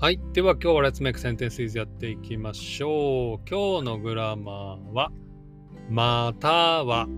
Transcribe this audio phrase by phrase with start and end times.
[0.00, 0.20] はい。
[0.32, 3.48] では今日は Let's Make Sentences やっていきましょう。
[3.50, 5.10] 今日のグラマーは、
[5.90, 7.08] または、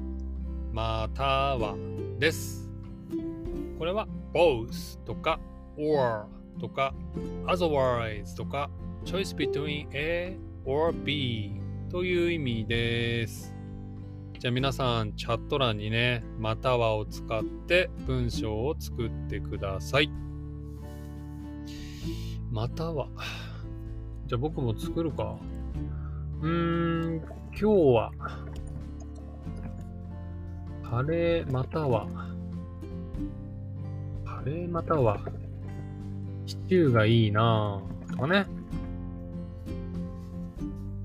[0.72, 1.22] また
[1.58, 1.76] は
[2.18, 2.70] です。
[3.78, 5.38] これは both とか
[5.76, 6.24] or
[6.58, 6.94] とか
[7.44, 8.70] otherwise とか
[9.04, 13.54] choice between A or B という意味です。
[14.38, 20.29] じゃあ皆さんチャット欄にね、またはを使って文章を作ってください。
[22.50, 23.06] または。
[24.26, 25.36] じゃあ僕も作るか。
[26.42, 28.10] うーん、今日は、
[30.82, 32.08] カレーまたは、
[34.24, 35.20] カレーまたは、
[36.46, 38.12] シチューがいいなぁ。
[38.12, 38.46] とかね。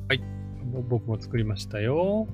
[0.08, 0.22] はい。
[0.72, 2.28] ぼ僕も作りましたよ。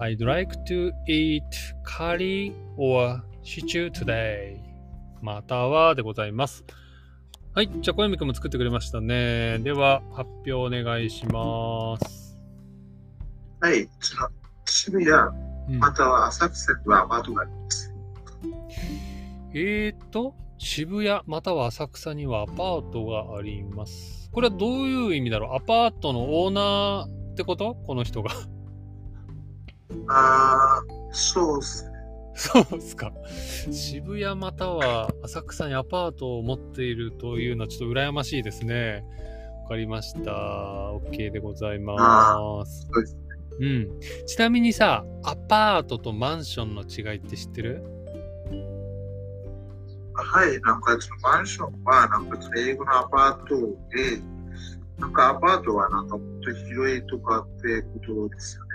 [0.00, 1.42] I'd like to eat
[1.86, 4.58] curry or stew today.
[5.22, 6.64] またはでございます。
[7.54, 7.70] はい。
[7.80, 9.60] じゃあ、小泉くんも作ってくれましたね。
[9.60, 12.36] では、発表お願いします。
[13.60, 14.28] はい、その
[14.64, 15.10] 渋谷、
[15.68, 17.94] うんまたは浅草にはアパートがあります。
[19.54, 24.28] えーと、渋谷または浅草にはアパートがあります。
[24.32, 25.56] これはどういう意味だろう？
[25.56, 27.76] アパートのオーナーってこと？
[27.86, 28.32] この人が。
[30.08, 31.93] あー、そうですね。
[32.36, 33.12] そうですか。
[33.70, 39.04] 渋谷または浅草にアパートを持っているというのはちょっと羨ましいですね。
[39.62, 40.32] わかりました。
[40.32, 42.88] OK でございます。
[42.92, 43.16] そうです
[43.60, 44.00] うん。
[44.26, 47.84] ちなみにさ、アパートとマンションの違いって知ってる？
[50.16, 53.56] はい、なんかマンションは、なんか英語のアパート
[53.96, 54.20] で、
[54.98, 58.74] なんかアパートはなんかもっと広いとかってことですよね。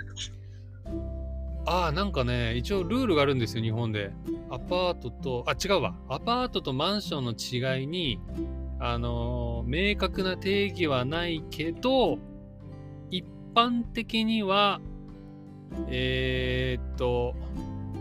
[1.70, 4.10] ああ、なんかね、一応ルールがあるんですよ、日本で。
[4.50, 5.94] アパートと、あ、違うわ。
[6.08, 8.18] アパートとマンションの違いに、
[8.80, 12.18] あのー明確な定義はないけど、
[13.12, 14.80] 一般的には、
[15.86, 17.36] えーっと、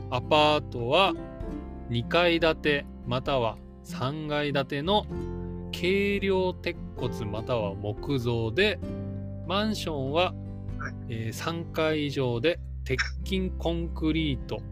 [0.10, 1.14] アパートは
[1.92, 5.06] 2階建てまたは3階建ての
[5.72, 8.80] 軽量鉄骨または木造で、
[9.46, 10.34] マンションは、
[11.08, 14.56] えー3階以上で鉄筋コンクリート。
[14.56, 14.64] だか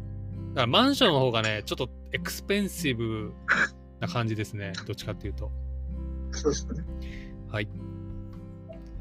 [0.61, 3.33] らマンションの方がね、ちょっとエクスペンシブ
[3.99, 4.73] な感じですね。
[4.85, 5.51] どっちかっていうと。
[6.31, 6.83] そうですね。
[7.49, 7.67] はい。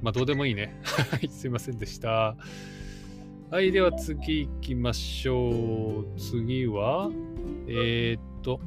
[0.02, 0.80] まあ、どうでもいいね。
[1.10, 2.36] はい、すいませんでした。
[3.50, 6.18] はい、では次行きましょう。
[6.18, 7.10] 次は、
[7.68, 8.60] えー、っと、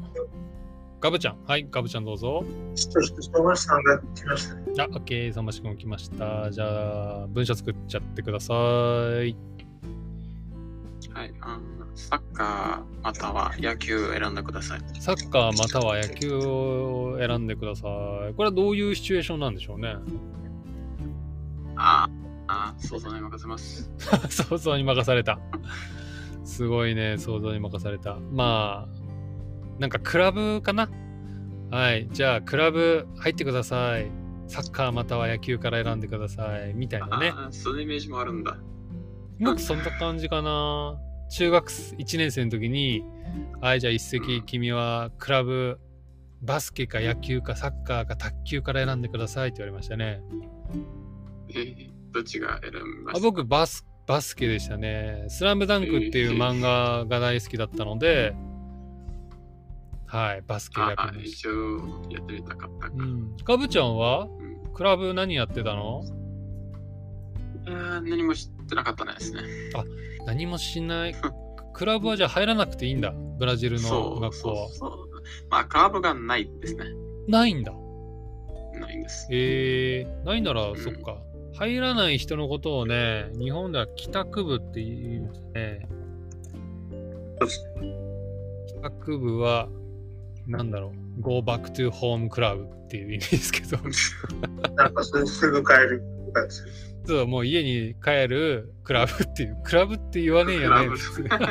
[1.01, 1.43] ガブちゃん。
[1.45, 2.43] はい、ガブちゃんどうぞ。
[2.75, 4.61] そして、相馬さんが来ましたね。
[4.79, 6.51] あ、OK、さましくん来ました。
[6.51, 8.53] じゃあ、文章作っちゃってくださ
[9.23, 9.35] い。
[11.13, 14.81] はい、あのサッカーまたは野球を選んでください。
[14.99, 17.87] サッカーまたは野球を選んでくださ
[18.29, 18.33] い。
[18.33, 19.95] これはどういうシチュエーションなんでしょうね。
[21.75, 22.09] あ
[22.47, 23.91] あ、想像に任せます。
[24.29, 25.39] 想像に任された。
[26.43, 28.17] すごいね、想像に任された。
[28.33, 30.89] まあ、なんかクラブかな？
[31.71, 32.09] はい。
[32.11, 34.11] じゃあ、クラブ入ってください。
[34.47, 36.73] サッカーまたは野球から選んでください。
[36.73, 37.31] みたいなね。
[37.35, 38.57] あーそのイメージもあるんだ。
[39.39, 40.99] 僕そんな感じかな。
[41.29, 43.03] 中学1年生の時に、
[43.61, 45.79] はい、じゃあ一席君はクラブ、
[46.41, 50.21] バスケか野球かサッカーか卓球から選んでくださいって言われましたね。
[51.49, 53.21] えーどっちが選びまあした？
[53.21, 55.25] 僕バス、バスケでしたね。
[55.29, 58.33] スラムダンクっていう漫画が大好きだったので、
[60.07, 63.03] はい、バスケ選あびまし一応やってみたかったかた。
[63.03, 63.37] うん。
[63.37, 64.23] かぶちゃんは？
[64.25, 66.03] うんクラブ何やってたの？
[67.67, 69.41] えー何も知ってなかったですね。
[70.25, 71.15] 何もしない。
[71.73, 73.13] クラブはじゃあ入らなくていいんだ。
[73.37, 74.77] ブラジルのそう学校はそう。
[74.77, 74.99] そう。
[75.49, 76.85] まあ、クラブがないですね。
[77.27, 77.73] ないんだ。
[78.79, 79.27] ないんです。
[79.31, 81.17] えー、ないなら、んそっか。
[81.55, 85.89] 入らない人のことをね、日本では帰宅部って言いますね。
[88.67, 89.69] 帰宅部は、
[90.47, 93.77] なんだろう、Go back to home club っていう意味ですけど、
[94.75, 96.03] なんかすすぐ帰る
[97.01, 100.89] ですよそう、もう家に帰るクラブっていう、 クラブって言わねえよね。
[100.89, 101.45] ク普通ラブ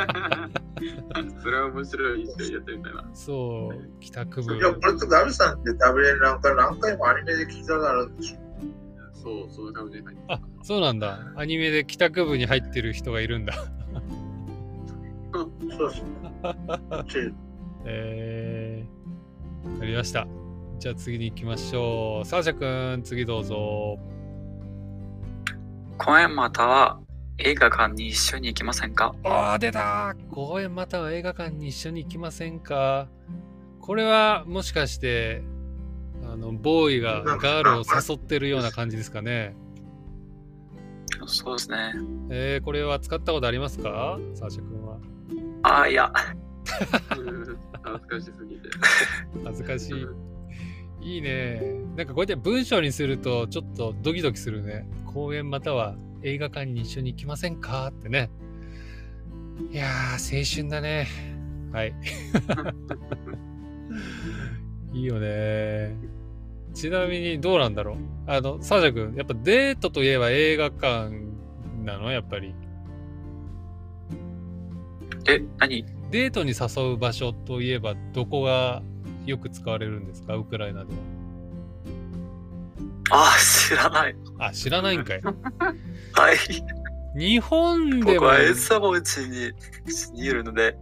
[1.43, 2.23] それは面白い。
[2.23, 3.11] 一緒にやってみたいな。
[3.13, 4.61] そう、帰宅部い。
[4.61, 8.41] や、これとガルさんって食べれるなんか何回もアニメで聞いたるんですよ。
[9.15, 10.05] そう、そういう感じで。
[10.29, 11.33] あ、そうなんだ。
[11.37, 13.55] アニメで帰宅部に入ってる人がいるんだ。
[15.33, 17.35] そうですね。
[17.85, 20.27] えー、わかりました。
[20.79, 22.27] じゃあ次に行きましょう。
[22.27, 23.99] サーシャくん、次どうぞ。
[25.99, 27.01] 公園または
[27.39, 29.15] 映画館に一緒に行きませんか？
[29.25, 33.09] あー、出た公園または映画館に一緒に行きませんか？
[33.81, 35.43] これはもしかして、
[36.31, 39.55] あの、ボーイがガールを誘ってるような感じですかね？
[41.27, 41.93] そうですね。
[42.31, 44.19] えー、これは使ったことありますか？
[44.35, 44.99] サーシャ君は。
[45.63, 46.13] ああ、いや。
[47.19, 48.69] うん恥ずかしすぎて。
[49.45, 50.07] 恥ずかしい。
[51.01, 51.61] いいね。
[51.97, 54.87] なんかこうやって文章にするとちょっとドキドキするね。
[55.07, 58.31] 公園または映画館に一緒に行きませんかってね。
[59.73, 61.09] いやー、青春だね。
[61.73, 61.95] はい。
[64.93, 65.95] いいよね。
[66.75, 67.97] ちなみにどうなんだろう？
[68.27, 71.11] あの、サージャ君、やっぱデートといえば映画館
[71.85, 72.11] なの？
[72.11, 72.55] やっぱり。
[75.29, 75.85] え、何？
[76.11, 78.83] デートに誘う場所といえばどこが
[79.29, 80.35] よく使われるんですか？
[80.37, 80.93] ウクライナで
[83.11, 84.15] ああ、知らない。
[84.39, 84.47] は。
[84.49, 85.23] あ、知らないんかい。
[86.13, 86.37] はい。
[87.19, 88.05] 日本でも。
[88.15, 89.53] 僕はエサボチに
[90.13, 90.77] にいるので、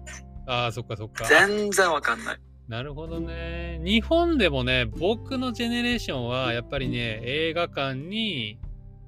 [0.47, 1.25] ああ、そっかそっか。
[1.25, 2.39] 全然わかんない。
[2.69, 3.81] なるほどね。
[3.85, 8.59] 日本でもね、僕のジェネレーションはやっぱりね、映画館に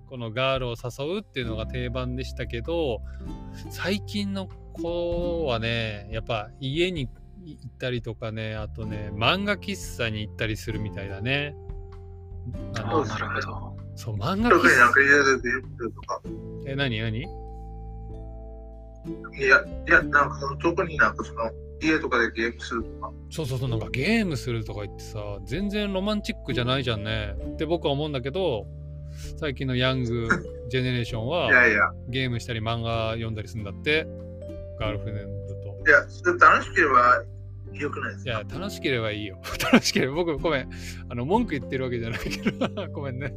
[0.08, 3.00] このガールを誘うっていうのが定番でしたけど、
[3.70, 7.08] 最近の子はね、やっぱ家に
[7.50, 11.54] 行ったりとかね、あとね、漫画喫茶に行ったりするみたいだね。
[12.76, 13.76] あのなるほど。
[13.96, 14.68] そう、漫画喫茶。
[16.66, 17.18] え、何何？
[17.18, 17.22] い
[19.42, 21.50] や、いや、なんかその特になんかその
[21.80, 23.10] 家とかでゲームするとか？
[23.30, 27.34] そうそうそう、なんかゲームするとか言ってさ、全然ロマンチックじゃないじゃんね。
[27.54, 28.66] って僕は思うんだけど、
[29.38, 30.28] 最近のヤング
[30.68, 34.06] ジェネレーションいはやいや、ゲームしたり漫画読んだりするんだって、
[34.78, 35.16] ガールフレン
[35.46, 35.82] ドと。
[35.86, 37.22] いや、それ楽しければ
[37.74, 39.38] よくないですかいや、楽しければいいよ。
[39.72, 40.70] 楽しければ、僕、ごめん。
[41.08, 43.32] あの、文句言ってるわけじゃないけど、 ごめんね。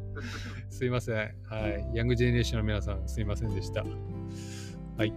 [0.70, 1.16] すいません。
[1.44, 1.90] はい。
[1.94, 3.82] ヤングジェネレーションの皆さん、すいませんでした。
[3.82, 5.10] はい。
[5.10, 5.16] わ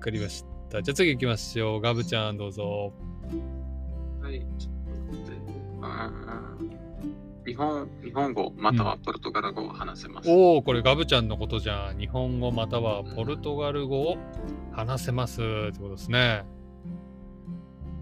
[0.00, 0.82] かりました。
[0.82, 1.80] じゃあ次行きましょう。
[1.80, 2.92] ガブちゃん、どうぞ。
[4.20, 6.74] はい、ちょっと待って。
[7.46, 10.30] 日本日本語またはポルトガル語を話せます。
[10.30, 11.98] おお、これガブちゃんのことじゃん。
[11.98, 14.16] 日本語またはポルトガル語を
[14.72, 16.44] 話せますってことですね。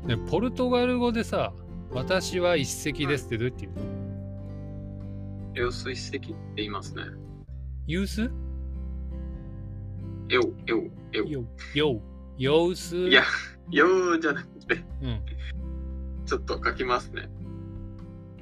[0.04, 1.52] ね、ポルトガル語でさ、
[1.92, 3.82] 私は一席ですってどうやって言うの？
[5.54, 6.26] エオス一石って
[6.56, 7.02] 言いますね。
[7.86, 8.30] ユース
[10.28, 10.78] エオ、エオ、
[11.12, 11.26] エオ。
[11.26, 11.44] よ、
[11.74, 12.00] よ、
[12.38, 13.22] 様子いや、
[13.70, 15.20] よじゃなくて、うん。
[16.24, 17.28] ちょっと書きますね。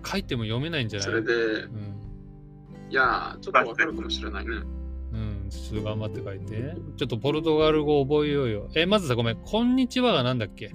[0.06, 1.08] 書いても読めないんじゃない？
[1.08, 1.96] それで、うん。
[2.88, 4.56] いや、ちょっとわかるかもしれないね。
[5.12, 6.76] うん、ちょっと頑張って書いて。
[6.96, 8.70] ちょっとポルトガル語覚えようよ。
[8.76, 9.36] え、まずさ、ごめん。
[9.36, 10.72] こんにちはがなんだっけ？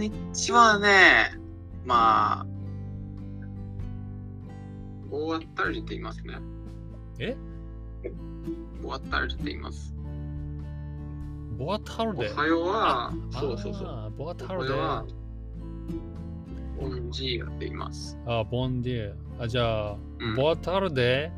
[0.00, 1.38] こんにちはね。
[1.84, 2.46] まあ、
[5.10, 6.38] ボアタルジって言いますね。
[7.18, 7.36] え？
[8.82, 9.94] ボアタルジって言います。
[11.58, 12.30] ボアタルおデ。
[12.30, 14.12] はようはあ、そうそうそう。
[14.16, 14.72] ボアおタルデ。
[14.72, 15.04] は
[16.80, 18.18] ボンジーアって言います。
[18.24, 19.44] あ、ボンディア。
[19.44, 21.30] あ、じゃあ、うんボアタルデ、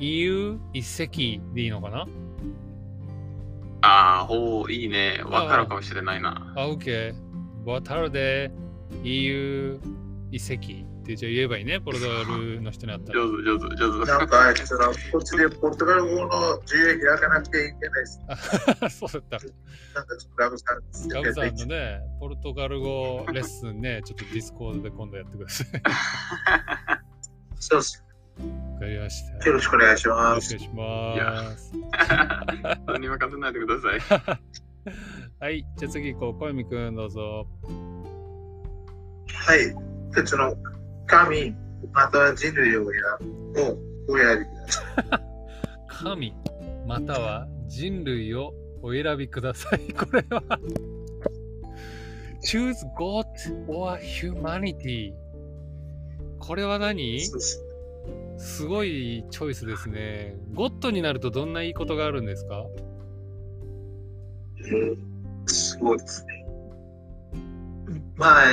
[0.00, 2.04] 言う一席でいいのかな？
[3.82, 5.22] ああ、ほう、いいね。
[5.24, 6.52] わかるかもしれないな。
[6.56, 7.14] あ、OK。
[7.68, 8.50] Boa tarde、
[9.04, 9.80] 言う
[10.32, 11.78] 一席ってじゃあ言えばいいね。
[11.78, 13.20] ポルトガルの人に会ったら。
[13.20, 14.10] 上手、上手、上手。
[14.10, 14.54] なんか、
[15.12, 18.04] こっちでポルトガル語の授業開かなくていいんじゃない
[18.80, 19.46] ですそうだった。
[19.98, 25.66] なんかちょっとラブさんガブさんのね、ポルトガル語レッスンね、ちょっとディスコードで今度やってください。
[27.60, 28.02] そうです。
[28.72, 29.46] わかりました。
[29.46, 31.60] よろしくお願いします。
[31.60, 31.72] よろしくお願いします。
[32.84, 34.40] 人に任せないでください。
[35.40, 36.38] はい、じゃあ次行こう。
[36.40, 37.46] 小泉くんどうぞ。
[39.32, 39.58] はい。
[40.12, 40.56] でその
[41.06, 41.54] 神、
[41.92, 43.18] または人類をや
[43.68, 43.78] を
[44.08, 45.20] お選びください。
[45.86, 46.34] 神、
[46.88, 48.52] または人類を
[48.82, 49.80] お選びください。
[49.94, 50.42] これは。
[52.44, 53.24] choose God
[53.68, 55.12] or humanity。
[56.40, 57.20] これは何？
[57.20, 57.62] す
[58.38, 60.36] すごいチョイスですね。
[60.54, 62.66] ゴッドになるとどんないいことがあるんですか？
[64.58, 65.17] えー
[65.78, 66.44] すごいですね。
[68.16, 68.44] まあ、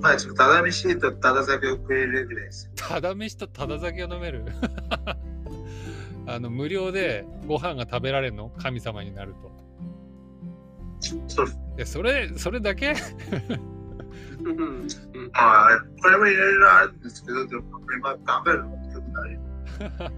[0.00, 2.70] まあ、ちょっとただ飯とただ酒を食えるぐらいです。
[2.74, 4.44] ただ飯とただ酒を飲める？
[6.26, 8.50] あの無料でご飯が食べられるの？
[8.58, 9.52] 神様になると。
[11.00, 11.46] そ
[11.86, 12.94] それ、それだけ？
[14.44, 14.86] うん
[15.34, 15.68] あ、
[16.02, 17.62] これもいろいろあるんですけど、でも、
[17.96, 19.38] 今食べるのってない。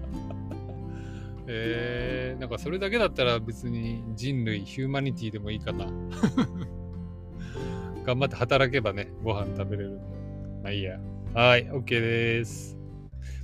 [1.47, 5.85] えー、なんかそれだけだったら別に人類、ヒューマニティでもいいかな。
[8.05, 9.99] 頑張って働けばね、ご飯食べれる。
[10.63, 10.99] まあいいや。
[11.33, 12.77] はい、OK です。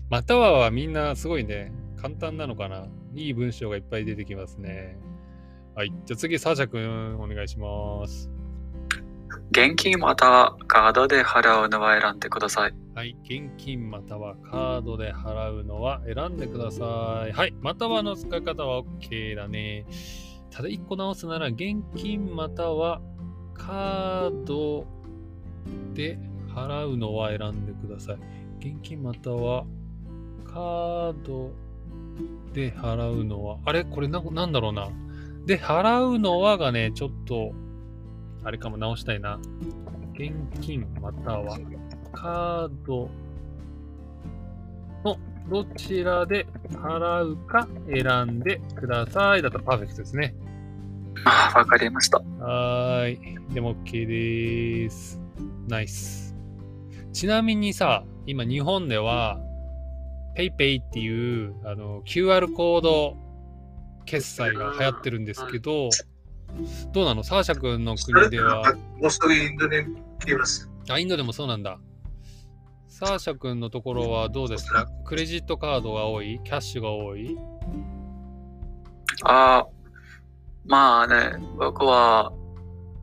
[0.10, 2.88] またははみんなすごいね、簡単なのかな。
[3.14, 4.98] いい文章がいっぱい出てきますね。
[5.76, 8.30] はい、じゃあ次、サーシャ君、お願いします。
[9.52, 12.87] 現金またはカードで払うのは選んでください。
[12.98, 13.16] はい。
[13.26, 17.32] 現金またはカードで払うのは選んでください。
[17.32, 17.54] はい。
[17.62, 19.86] またはの使い方は OK だね。
[20.50, 23.00] ただ1個直すなら、現金または
[23.54, 24.88] カード
[25.94, 26.18] で
[26.50, 28.16] 払うのは選んでください。
[28.68, 29.68] 現金または
[30.44, 31.52] カード
[32.52, 33.84] で払うのは、あれ？
[33.86, 34.90] これななんだろうな。
[35.46, 37.52] で、払うのはがね、ちょっと、
[38.44, 39.40] あれかも直したいな。
[40.16, 41.60] 現金または
[42.20, 43.10] カード
[45.06, 45.18] の
[45.50, 49.44] どちらで払うか選んでください。
[49.44, 50.34] だったらパーフェクトですね。
[51.26, 52.18] あわかりました。
[52.40, 53.54] はーい。
[53.54, 55.22] でも OK です。
[55.68, 56.36] ナイス。
[57.14, 59.40] ちなみにさ、今日本では
[60.36, 63.16] PayPay っていうあの QR コード
[64.06, 65.90] 決済が流行ってるんですけど、
[66.94, 67.24] どうなの？
[67.24, 69.84] サーシャ君の国ではか、もうすぐインドに
[70.26, 70.70] 来ます。
[70.90, 71.80] あ、インドでもそうなんだ。
[73.00, 74.88] サーシャ君のところはどうですか？
[75.06, 76.42] クレジットカードが多い？
[76.44, 77.38] キャッシュが多い？
[79.24, 79.68] ああ、
[80.66, 82.34] まあね、僕は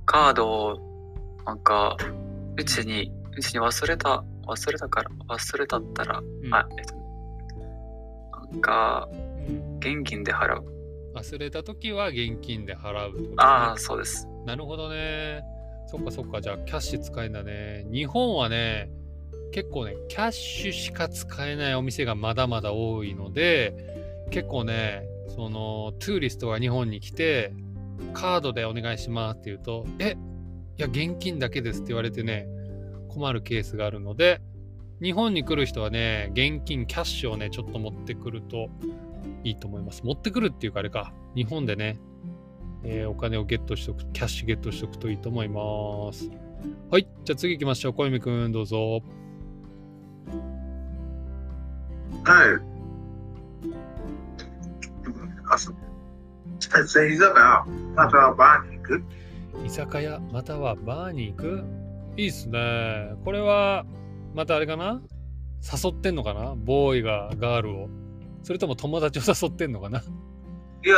[0.05, 1.97] カードをなんか、
[2.57, 6.97] うちに、うちに忘れた、忘れたから、忘れたったら、うんあ、えっと、
[8.51, 9.15] なんか、う
[9.53, 10.65] ん現金で払う。
[11.15, 14.27] 忘れた時は現金で払うねああ、そうです。
[14.45, 15.45] なるほどね。
[15.87, 16.41] そっかそっか。
[16.41, 17.87] じゃあ、キャッシュ使えんだね。
[17.93, 18.91] 日本はね、
[19.55, 27.55] 結構ね、キャッシュしか使えないお店がまだまだ多いので、結構ね、その、トゥーリストが日本に来て、
[28.15, 30.17] カードでお願いしますって言うと、え、
[30.77, 32.49] いや、現金だけですって言われてね、
[33.09, 34.41] 困るケースがあるので、
[35.01, 38.71] 日本に来る人はね、現金、キャッシュをね、ちょっと持ってくると
[39.45, 40.03] いいと思います。
[40.03, 42.01] 持ってくるっていうかあれか、日本でね、
[42.83, 46.29] えーお金をゲットしておく、キャッシュゲットしておくといいと思います。
[46.91, 47.93] はい、じゃあ次行きましょう。
[47.95, 49.01] 小泉くん、どうぞ。
[52.25, 52.75] はい。
[57.15, 59.05] 居酒屋、またはバーに行く？
[59.65, 61.65] 居酒屋、またはバーに行く？
[62.17, 63.15] いいっすね。
[63.25, 63.85] これは、
[64.35, 65.01] またあれかな？
[65.63, 66.55] 誘ってんのかな？
[66.57, 67.89] ボーイがガールを。
[68.43, 70.01] それとも友達を誘ってんのかな？
[70.01, 70.97] いや、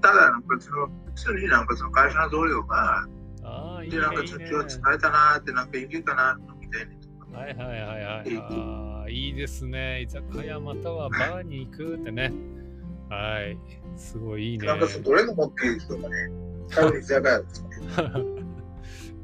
[0.00, 3.06] ただ、なんかその、普通になんかその会社の同僚が、
[3.44, 6.88] ああ、いいで、ねなんかちょっと今日疲れたなーって、なんかいけるかなみたい
[7.32, 7.38] な。
[7.38, 8.36] はいはいはいはい。
[8.36, 10.02] あーいいですね。
[10.02, 12.32] 居酒屋またはバーに行くってね。
[13.08, 13.58] はい。
[13.96, 14.66] すごいいいね。
[14.66, 16.16] なんかどれが持っている人がね、
[16.70, 17.68] 多分居酒屋ですね。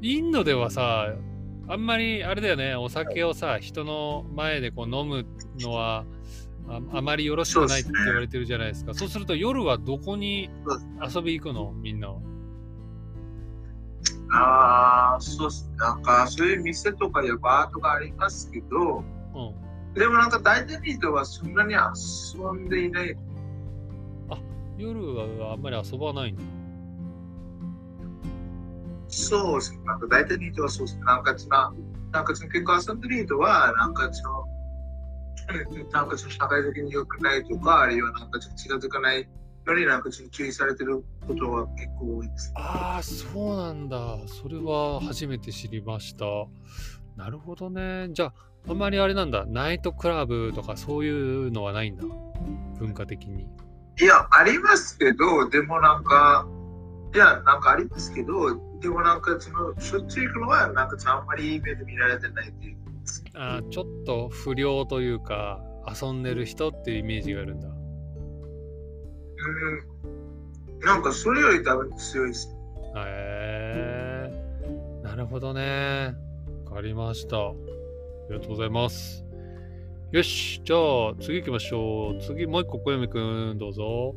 [0.01, 1.13] インドではさ、
[1.67, 5.25] あんまりあれだよね、お酒をさ、人の前でこう飲む
[5.59, 6.05] のは
[6.67, 8.93] ああまりよろしくないって言われてるじゃないですか。
[8.93, 10.49] そうすると夜はどこに
[11.01, 11.71] 遊び行くの？
[11.73, 12.19] みんなは。
[14.31, 15.77] ああ、そうっすね。
[15.77, 19.03] なんかそういう店とかやバーとかありますけど、
[19.35, 19.64] うん。
[19.95, 23.15] でもなんか大体の人はそんなに遊んでいない。
[24.77, 26.43] 夜はあんまり遊ばないんだ。
[29.07, 29.79] そうですね。
[29.85, 31.03] なんか大体の人はそうですね。
[31.05, 31.73] なんかその、
[32.11, 34.45] なんかその結構遊んでる人は、なんかその、
[35.93, 39.27] なんかその社会的に良くないとか、あるいはなんかちょっと近づかないよ
[39.67, 42.51] うになんかちょっと注意されてることは結構多いです。
[42.55, 44.17] ああ、そうなんだ。
[44.27, 46.25] それは初めて知りました。
[47.15, 48.09] なるほどね。
[48.11, 48.33] じゃあ、
[48.67, 49.45] あんまりあれなんだ。
[49.45, 52.03] ナイトクラブとかそういうのはないんだ。
[52.79, 53.47] 文化的に。
[53.99, 56.45] いや、ありますけど、でもなんか、
[57.13, 62.77] いや、なんかありますけど、でもなんかその、しょっちゅう行くのは、なんかあんまり目で見られてないっていう。
[63.35, 67.67] あーちょっと不良というか遊んでる人っていうイメージがあるんだ。
[67.67, 67.75] うん。
[70.79, 72.49] なんかそれより多分強いです。
[72.95, 76.15] へえなるほどね。
[76.65, 77.37] わかりました。
[78.25, 79.23] ありがとうございます。
[80.11, 80.79] よし、じゃあ
[81.19, 82.21] 次行きましょう。
[82.21, 84.15] 次もう一個小読くんどうぞ。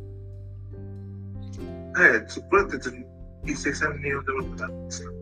[1.95, 2.77] はい、そこれって
[3.45, 4.11] 一石さんんで
[4.91, 5.13] すよ。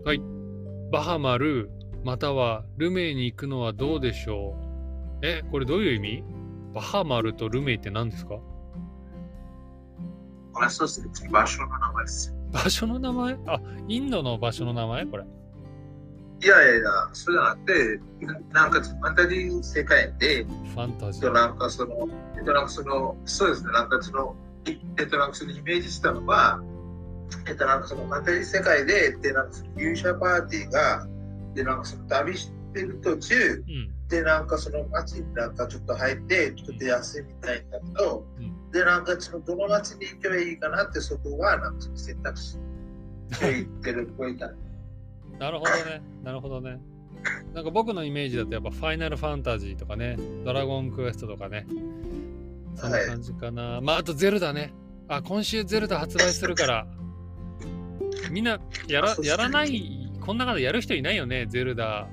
[0.92, 1.70] バハマル
[2.04, 4.54] またはルメイに行くのはどうでしょ
[5.22, 6.24] うえ、これどういう意味？
[6.74, 8.38] バハマルとルメイって何ですか？
[10.52, 12.34] これそうですね、場所の名前です。
[12.52, 13.38] 場所の名前？
[13.46, 15.06] あ、インドの場所の名前？
[15.06, 15.24] これ。
[16.42, 18.00] いやいやいや、そうじゃなくて、
[18.52, 21.32] ななんかファンタジー世界で、ファンタジえっと、ー。
[21.32, 26.60] なんかその、えっと、なんかその、そうですね、なんかその、いえっと、なんかそのイメージしたのは、
[27.48, 31.06] えっと、なんかそのファンタジー世界で、で、なんかその勇者パーティーが、
[31.54, 34.08] で、なんかその旅してる途中、うん。
[34.08, 42.58] で、なんかその街になんかちょっと入って、ちょっと出休みたいんだけど、うんで、なんかそのどの街に行けばいいかなって、そこはなんかその選択肢
[43.40, 44.52] で行ってるっぽいから。
[45.38, 46.02] なるほどね。
[46.22, 46.80] なるほどね。
[47.54, 51.66] なんか僕のイメージだとやっぱファイナルファンタジーとかね、ドラゴンクエストとかね。
[52.74, 53.80] そんな感じかな。
[53.80, 54.72] まああとゼルダね。
[55.08, 56.86] あ、今週ゼルダ発売するから。
[58.30, 62.08] みんなやらやらない、こんな中でやる人いないよね、ゼルダ。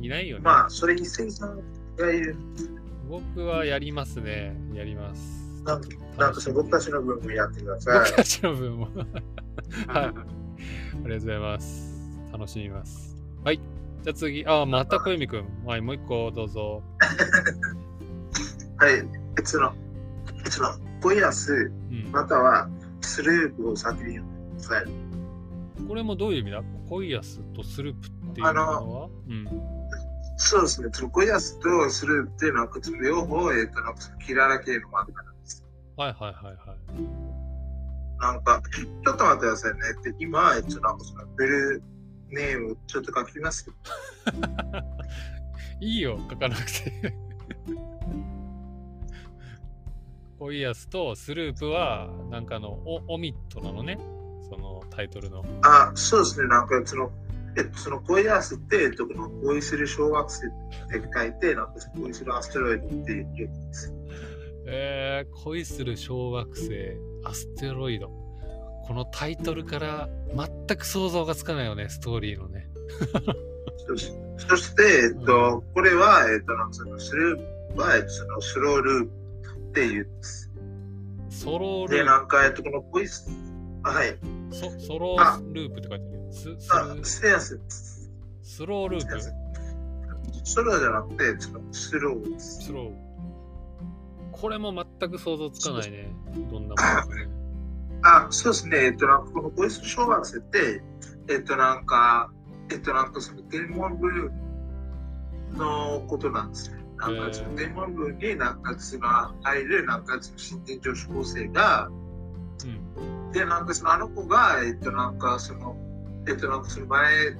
[0.00, 0.42] いないよね。
[0.44, 1.60] まあ、それに生産
[1.96, 2.36] がいる。
[3.08, 4.56] 僕はやりますね。
[4.74, 5.46] やります。
[5.64, 7.98] なんかなん僕たちの分もやってください。
[7.98, 8.86] 僕たちの分も。
[8.86, 8.96] はい。
[9.96, 11.85] ありがとうございます。
[12.36, 13.16] 楽しみます。
[13.44, 13.56] はい。
[14.02, 15.46] じゃあ次、あ、また小泉くん。
[15.64, 16.82] はい、もう一個どうぞ。
[18.76, 19.02] はい。
[19.34, 19.72] 別の、
[20.44, 20.68] 別の、
[21.00, 22.10] コイアス、うん。
[22.12, 22.68] または
[23.00, 24.84] スループを先に読んでください。
[25.88, 26.62] これもどういう意味だ？
[26.90, 29.08] コイアスとスループっていうのは？
[29.28, 29.48] うん。
[30.36, 30.90] そうですね。
[31.10, 32.68] コイアスとスループっていうのは、
[33.02, 35.64] 両方、えっと、なんかキララ系の漫画なんです。
[35.96, 36.78] はいはいはいはい。
[38.18, 39.80] なんか、ちょっと待ってくださいね。
[40.04, 41.82] で今、えっと、なんかそのベル
[42.30, 43.70] ネームちょっと書きます。
[45.80, 47.14] いいよ、書かなくて。
[50.38, 53.98] コイアスとスループは、なんかのオオミットなのね。
[54.48, 55.44] そのタイトルの。
[55.62, 56.48] あ、そうですね。
[56.48, 57.10] なんかその、
[57.56, 63.92] えっと、そのコイアスって、えっと、この恋する小惑星って書いて、なんか恋するアステロイドって言うんです。
[64.66, 66.70] えー、恋する小惑星
[67.24, 68.25] アステロイド
[68.86, 72.68] このタイトルから全く想像がつかないよねストーリーのね。
[74.48, 80.08] そし て、えっと、これは、えっと、そのスループは、えっと、そのスローループって言う
[81.28, 81.98] ソロール。
[81.98, 83.28] ーなんか、えっと、この恋す、
[83.82, 84.16] はい。
[84.50, 87.60] プソソローループって書いてあるよススあル、ステアス。
[88.42, 89.20] スローループ？
[90.44, 91.36] ソロじゃなくて、
[91.72, 92.38] スロー。
[92.38, 92.92] スロー。
[94.32, 96.14] これも全く想像つかないね。
[96.50, 97.35] どんなものかね
[98.06, 98.78] あ、そうですね。
[98.84, 100.82] えっと、なんかこのボイス小学生って、
[101.28, 102.30] えっと、なんか、
[102.70, 104.30] えっと、なんかその天文部
[105.54, 106.76] のことなんですね。
[106.98, 109.08] なんかその天文部になんかその
[109.42, 115.76] 入る、なんかその新人女子高生が、うんで、なんかそのあの子が、えっと、なんかその、
[116.28, 117.32] えっと、なんかその前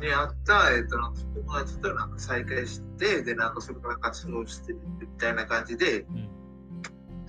[0.00, 6.41] にあった、えっと、なんか友達となんか再会して、で、なんかそれから活動してるみたいな感じで、うん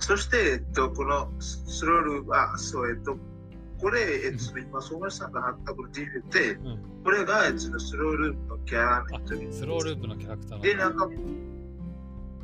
[0.04, 3.16] そして、えっと、このススロール、あ、そう、えっと、
[3.80, 9.50] これ、えっと、今、相馬さんが貼ったこの D って、うんこれが、えっと、スロールのキャラの人に。
[9.50, 11.08] スローループのキャラクターで、ななんか、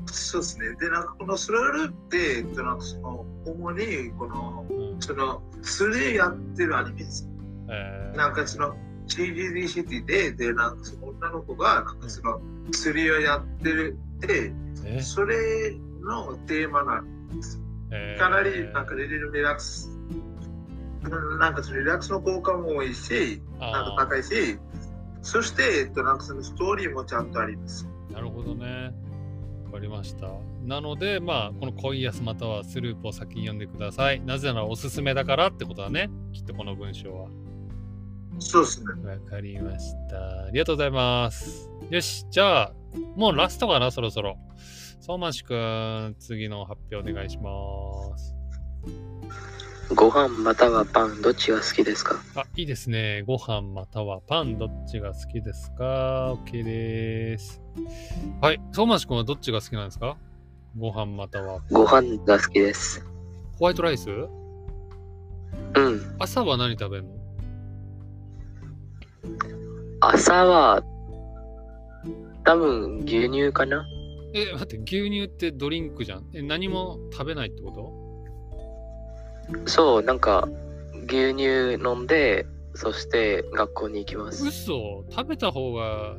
[0.06, 0.74] そうですね。
[0.80, 7.28] で、なんかこのスロールって、えっと、なんかその、主に、この、の、うんその、素でやってるアニメです。
[7.68, 8.74] えーなんかその、
[9.06, 12.40] CGD シティで、で、なんかその女の子が、なんかその、
[12.72, 14.52] 釣りをやってるって、
[14.86, 17.14] えそれのテーマなんです。
[17.14, 17.19] えー
[18.18, 24.58] かなりなんかリリラックス、うんなんかそのリラックスの効果も多いし、なんかあ高いし、
[25.22, 27.86] そして、えっと、なんかそのストーリーもちゃんとあります。
[28.10, 28.92] ーなるほどね
[29.66, 30.28] わかりました
[30.64, 37.28] なのでまあこの恋安またはスループを先に読んでくださいなぜならおすすめだからってことだねきっとこの文章は
[38.40, 38.86] そうですね。
[39.04, 40.44] わかりました。
[40.44, 41.68] ありがとうございます。
[41.90, 42.72] よし、じゃあ、
[43.14, 44.38] もうラストかな、そろそろ。
[45.00, 47.50] 相馬市くん、次の発表お願いしま
[48.18, 48.34] す。
[49.94, 52.16] ご飯またはパンどっちが好きですか？
[52.36, 53.24] あ、いいですね。
[53.26, 57.62] ご飯またはパン、どっちが好きですか ?OK です。
[58.42, 60.18] はい、相馬市くんはどっちが好きなんですか？
[60.76, 63.02] ご飯またはご飯が好きです。
[63.58, 64.10] ホワイトライス？
[64.10, 66.16] うん。
[66.18, 67.10] 朝は何食べるの？
[70.00, 70.82] 朝は
[72.44, 73.82] 多分牛乳かな
[74.32, 76.26] え、待って、牛乳ってドリンクじゃん。
[76.34, 79.68] え、何も食べないってこと？
[79.70, 80.48] そう、なんか
[81.08, 84.46] 牛乳飲んで、そして学校に行きます。
[84.46, 86.16] 嘘食べた方が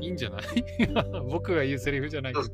[0.00, 0.42] いいんじゃない？
[1.30, 2.46] 僕が言うセリフじゃないけど。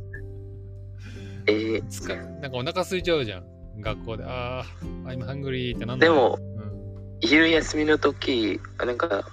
[1.46, 3.44] えーつかなんかお腹空いちゃうじゃん。
[3.80, 4.24] 学校で。
[4.24, 4.64] ああ、
[5.06, 6.60] I'm hungry ってなんだでも、うん
[7.22, 9.26] 昼休みの時、なんか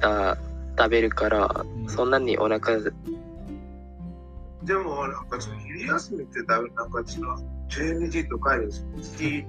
[0.00, 0.36] あ
[0.78, 2.78] 食べるから、うんそんなにお腹
[4.64, 7.36] でも、なんかその昼休みって多分なんかその
[7.68, 8.86] 12時とかです。
[9.18, 9.44] 時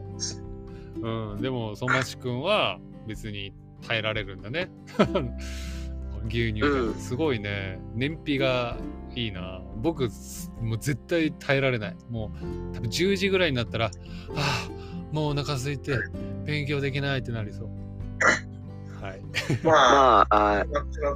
[1.02, 3.54] うん、でも、相馬市くんは別に
[3.88, 4.70] 耐えられるんだね。
[6.28, 7.80] 牛乳うんすごいね。
[7.94, 8.78] 燃費が
[9.14, 9.62] いいな。
[9.82, 11.98] 僕、すもう絶対耐えられない。
[12.10, 12.32] も
[12.72, 13.90] う、多分10時ぐらいになったら、あ
[14.36, 14.70] あ、
[15.14, 15.98] もうお腹空いて
[16.46, 17.83] 勉強できないってなりそう。
[19.34, 19.60] はい。
[19.64, 20.66] まあ、まあ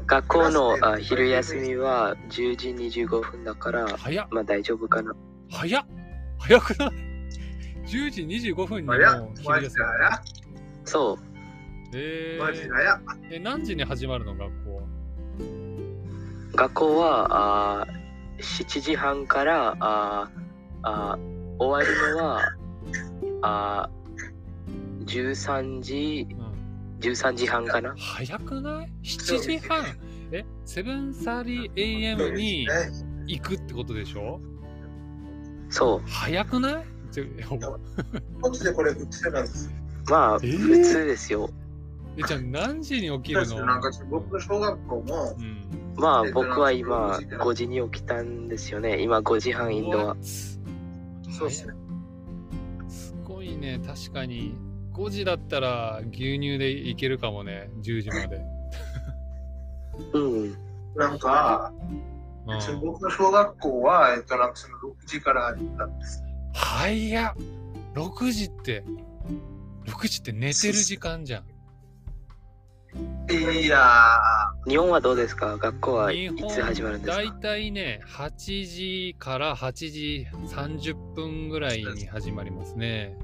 [0.05, 3.85] 学校のあ昼休みは10時25分だから、
[4.31, 5.15] まあ大丈夫かな。
[5.49, 5.85] 早っ
[6.39, 6.89] 早くない
[7.85, 9.79] ?10 時25分にもう早っマジで昼休み。
[10.85, 11.23] そう、
[11.95, 12.99] えマジー、だや。
[13.31, 14.35] え、何時に始まるの？
[14.35, 14.81] 学校は
[16.55, 20.39] 学校はあー7時半からあー
[20.83, 22.41] あー終わるのは
[23.41, 26.46] あー13時うん。
[26.99, 27.95] 13時半かな？
[27.97, 29.85] 早くない ?7 時半。
[30.31, 32.73] え、7.30am にね。
[33.27, 34.39] 行くってことでしょ？
[35.69, 36.09] そう。
[36.09, 36.85] 早くない？
[37.11, 37.25] ちょ
[38.41, 39.69] こっちでこれ売ってたんです。
[40.09, 40.57] まあえー？
[40.57, 41.49] 普通ですよ、
[42.17, 43.65] え、じゃあ何時に起きるの？
[43.65, 45.93] なんか僕の小学校もう、ん。
[45.95, 47.45] まあえっと僕は今6時から。
[47.45, 49.01] 5時に起きたんですよね。
[49.01, 50.15] 今5時半インドは？
[51.29, 51.73] そうですね。
[52.89, 54.55] すごいね、確かに。
[54.97, 58.41] 5時だったら牛乳でいけるかもね、10時まで。
[60.13, 60.57] うん
[60.95, 61.71] なんか、
[62.47, 66.23] うん、僕の小学校は、えっと、なんかその6時からたんです。
[66.53, 67.33] 早っ
[67.93, 68.83] !6 時って、
[69.85, 71.45] 6時って寝てる時間じゃん。
[73.29, 73.79] いや
[74.65, 75.57] 日本はどうですか？
[75.57, 78.31] 学校はい日つ始まるんですだいかたいね、8
[78.65, 83.15] 時から8時30分ぐらいに始まりますね。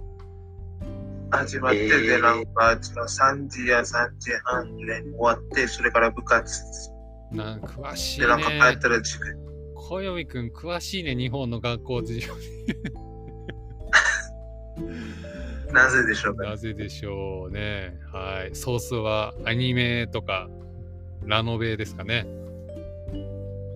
[1.36, 6.62] ー、始まって、えーで、なんか、その3時や3時半に終わって、それから部活。
[7.32, 8.78] なんか詳しいで、なんか帰ねっ。
[8.80, 9.38] たら塾。
[9.76, 12.28] 小読くん詳しいね、日本の学校事情。
[15.74, 16.46] なぜでしょうか？
[16.52, 17.98] なぜでしょうね。
[18.12, 18.56] はい。
[18.56, 20.48] ソースはアニメとか
[21.26, 22.28] ラノベですかね。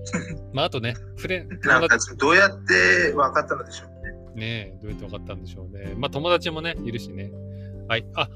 [0.53, 3.89] まあ、あとね、フレなんか達、どうやって分かったのでしょう
[4.35, 4.69] ね。
[4.69, 5.93] ね、どうやって分かったんでしょうね。
[5.97, 7.31] まあ、友達もね、いるしね。
[7.87, 8.05] はい。
[8.15, 8.29] あ、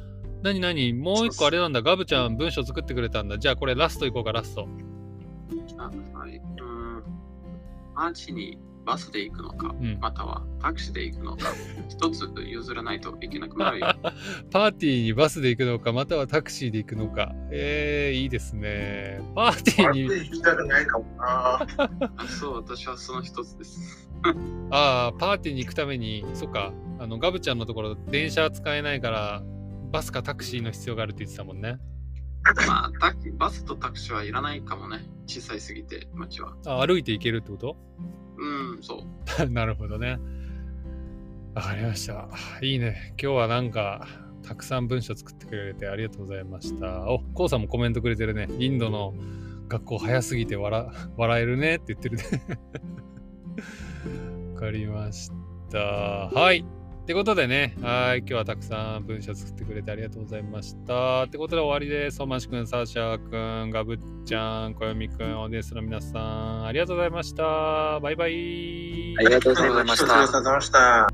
[0.44, 0.94] なになに？
[0.94, 1.82] もう一個あれなんだ。
[1.82, 3.38] ガブちゃん文章作ってくれたんだ。
[3.38, 4.68] じゃあこれラストいこうか、ラスト。
[5.78, 6.38] あはい。
[6.38, 7.04] うん。
[7.94, 11.54] パーティーにバスで行くのか、うんまたはタクシーで行くのか、
[11.90, 13.96] 一つ選ばないといけなくなるよ。
[14.52, 17.34] パーティーにバスで行くのか、またはタクシーで行くのか。
[17.52, 19.22] えー、いいですね。
[19.36, 21.68] パーティーにあれ、行きたくないかもな。
[22.18, 24.10] あそう、私はその一つです。
[24.72, 29.44] ああ、パーティーに行くために、そっか、あの、ガブちゃんのところ、電車使えないから、
[29.92, 31.80] バスかタクシーの必要があるって言ってたもんね。
[32.68, 35.00] まあ、タクバスとタクシーはいらないかもね。
[35.26, 36.56] 小さいすぎて、街は。
[36.68, 37.76] あ歩いて行けるってこと？
[38.38, 39.04] うん、そ
[39.42, 39.50] う。
[39.50, 40.20] なるほどね。
[41.56, 42.30] わかりました。
[42.62, 43.16] いいね。
[43.22, 44.08] 今日はなんか、
[44.44, 47.10] たくさん文章作ってくれてありがとうございました。
[47.10, 48.48] お、コウさんもコメントくれてるね。
[48.60, 49.16] インドの
[49.70, 50.88] 学校早すぎて笑
[51.18, 52.24] 笑えるねって言ってるね。
[54.54, 55.32] わかりまし
[55.72, 55.80] た。
[55.80, 56.64] はい。
[57.02, 58.20] ってことでね、はい。
[58.20, 61.24] 今日はたくさん文章作ってくれてありがとうございました。
[61.24, 62.18] ってことで終わりです。
[62.18, 68.00] ソマシ君、サーシャ君、ガブッちゃん、小読君、オーディエンスの皆さん、ありがとうございました。
[68.00, 69.16] バイバイ。
[69.18, 71.11] ありがとうございましたありがとうございました。